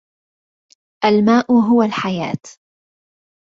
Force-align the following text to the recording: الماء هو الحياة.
الماء 1.05 1.51
هو 1.51 1.81
الحياة. 1.83 2.37